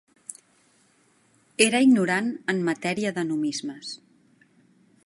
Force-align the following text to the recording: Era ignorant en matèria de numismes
Era 1.67 1.83
ignorant 1.89 2.33
en 2.55 2.65
matèria 2.71 3.13
de 3.19 3.27
numismes 3.31 3.95